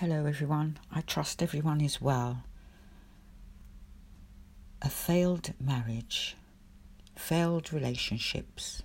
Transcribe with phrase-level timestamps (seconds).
[0.00, 0.78] Hello, everyone.
[0.90, 2.44] I trust everyone is well.
[4.80, 6.38] A failed marriage,
[7.14, 8.82] failed relationships,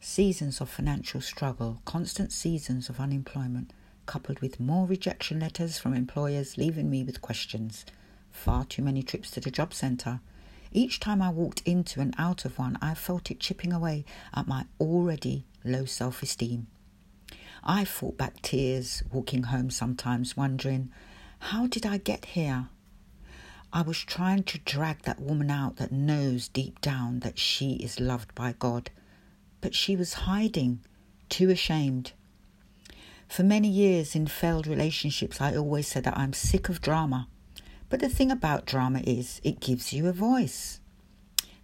[0.00, 3.72] seasons of financial struggle, constant seasons of unemployment,
[4.06, 7.86] coupled with more rejection letters from employers leaving me with questions,
[8.32, 10.18] far too many trips to the job centre.
[10.72, 14.04] Each time I walked into and out of one, I felt it chipping away
[14.34, 16.66] at my already low self esteem.
[17.62, 20.90] I fought back tears walking home sometimes, wondering,
[21.38, 22.68] how did I get here?
[23.72, 28.00] I was trying to drag that woman out that knows deep down that she is
[28.00, 28.90] loved by God,
[29.60, 30.80] but she was hiding,
[31.28, 32.12] too ashamed.
[33.28, 37.28] For many years in failed relationships, I always said that I'm sick of drama.
[37.88, 40.80] But the thing about drama is it gives you a voice.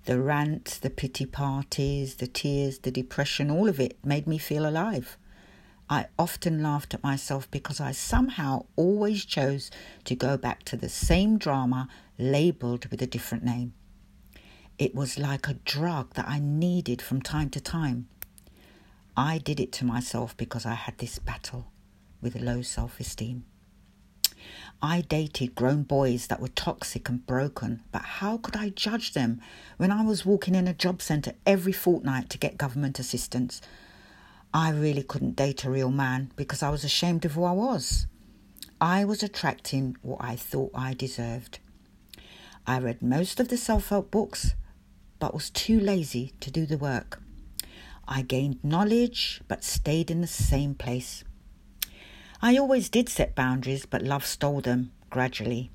[0.04, 4.64] The rants, the pity parties, the tears, the depression, all of it made me feel
[4.64, 5.18] alive.
[5.88, 9.70] I often laughed at myself because I somehow always chose
[10.04, 11.88] to go back to the same drama
[12.18, 13.72] labelled with a different name.
[14.78, 18.08] It was like a drug that I needed from time to time.
[19.16, 21.66] I did it to myself because I had this battle
[22.20, 23.44] with low self esteem.
[24.82, 29.40] I dated grown boys that were toxic and broken, but how could I judge them
[29.76, 33.62] when I was walking in a job centre every fortnight to get government assistance
[34.56, 38.06] I really couldn't date a real man because I was ashamed of who I was.
[38.80, 41.58] I was attracting what I thought I deserved.
[42.66, 44.54] I read most of the self help books,
[45.18, 47.20] but was too lazy to do the work.
[48.08, 51.22] I gained knowledge, but stayed in the same place.
[52.40, 55.70] I always did set boundaries, but love stole them gradually.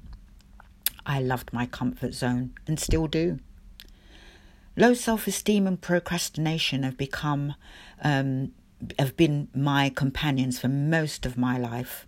[1.05, 3.41] I loved my comfort zone and still do.
[4.75, 7.53] Low self esteem and procrastination have become
[8.03, 8.53] um,
[8.99, 12.05] have been my companions for most of my life.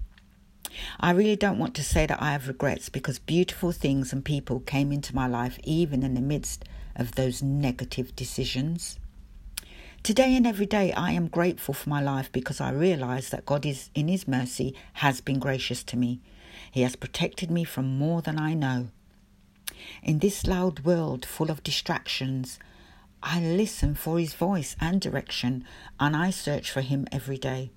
[1.00, 4.60] I really don't want to say that I have regrets because beautiful things and people
[4.60, 6.66] came into my life even in the midst
[6.96, 9.00] of those negative decisions.
[10.04, 13.66] Today and every day, I am grateful for my life because I realize that God
[13.66, 16.20] is, in His mercy, has been gracious to me.
[16.72, 18.90] He has protected me from more than I know.
[20.02, 22.60] In this loud world full of distractions,
[23.26, 25.64] I listen for his voice and direction,
[25.98, 27.72] and I search for him every day.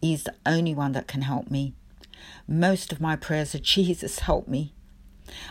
[0.00, 1.72] He's the only one that can help me.
[2.48, 4.74] Most of my prayers are Jesus, help me.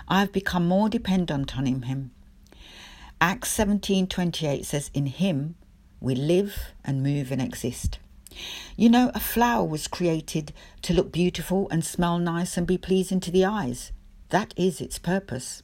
[0.10, 2.12] I've become more dependent on him.
[3.22, 5.56] Acts 17:28 says in him
[6.02, 8.00] we live and move and exist.
[8.76, 10.52] You know, a flower was created
[10.82, 13.94] to look beautiful and smell nice and be pleasing to the eyes.
[14.30, 15.64] That is its purpose.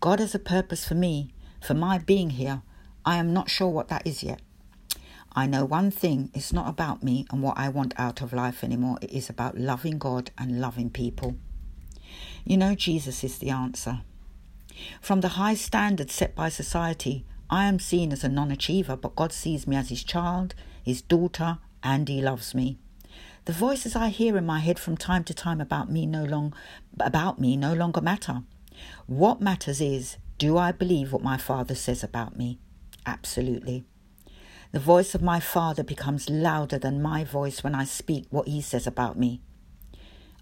[0.00, 2.62] God has a purpose for me, for my being here,
[3.04, 4.40] I am not sure what that is yet.
[5.32, 8.64] I know one thing it's not about me and what I want out of life
[8.64, 8.98] anymore.
[9.00, 11.36] It is about loving God and loving people.
[12.44, 14.00] You know, Jesus is the answer.
[15.00, 19.16] From the high standards set by society, I am seen as a non achiever, but
[19.16, 22.78] God sees me as his child, his daughter, and he loves me.
[23.44, 26.54] The voices I hear in my head from time to time about me no long
[26.98, 28.42] about me no longer matter.
[29.06, 32.58] What matters is do I believe what my father says about me?
[33.10, 33.82] Absolutely.
[34.70, 38.60] The voice of my Father becomes louder than my voice when I speak what He
[38.60, 39.40] says about me.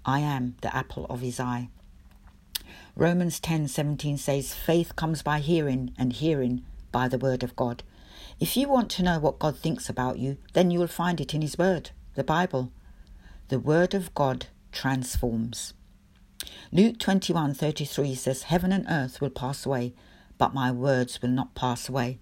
[0.05, 1.71] I am the apple of His eye.
[2.95, 6.63] Romans 10:17 says faith comes by hearing and hearing
[6.93, 7.83] by the word of God.
[8.39, 11.33] If you want to know what God thinks about you, then you will find it
[11.35, 12.71] in his word, the Bible.
[13.49, 15.73] The word of God transforms.
[16.71, 19.95] Luke 21:33 says heaven and earth will pass away,
[20.37, 22.19] but my words will not pass away.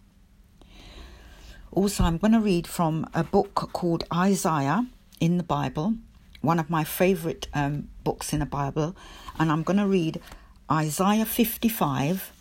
[1.72, 4.86] Also, I'm going to read from a book called Isaiah
[5.20, 5.94] in the Bible,
[6.40, 8.96] one of my favorite um, books in the Bible,
[9.38, 10.20] and I'm going to read
[10.70, 12.32] Isaiah 55,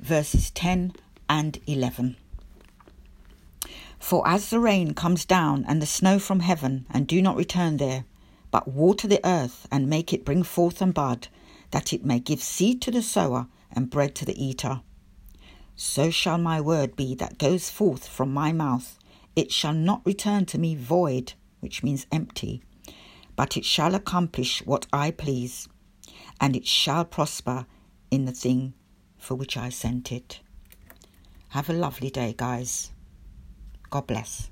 [0.00, 0.94] verses 10
[1.28, 2.16] and 11.
[3.98, 7.76] For as the rain comes down and the snow from heaven, and do not return
[7.76, 8.04] there,
[8.50, 11.28] but water the earth and make it bring forth and bud,
[11.70, 14.80] that it may give seed to the sower and bread to the eater
[15.76, 18.98] so shall my word be that goes forth from my mouth.
[19.34, 22.62] It shall not return to me void, which means empty,
[23.36, 25.68] but it shall accomplish what I please,
[26.40, 27.66] and it shall prosper
[28.10, 28.74] in the thing
[29.18, 30.40] for which I sent it.
[31.48, 32.90] Have a lovely day, guys.
[33.90, 34.50] God bless.